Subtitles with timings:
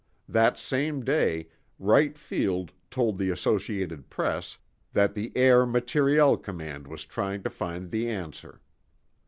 [0.27, 4.57] That same day, Wright Field told the Associated Press
[4.93, 8.61] that the Air Materiel Command was trying to find the answer.